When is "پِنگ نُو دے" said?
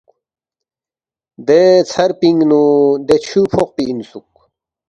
2.19-3.15